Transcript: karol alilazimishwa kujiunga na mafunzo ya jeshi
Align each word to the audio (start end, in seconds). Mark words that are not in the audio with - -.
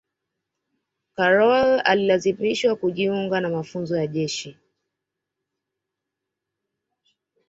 karol 1.15 1.79
alilazimishwa 1.85 2.75
kujiunga 2.75 3.41
na 3.41 3.49
mafunzo 3.49 3.97
ya 3.97 4.07
jeshi 4.07 4.57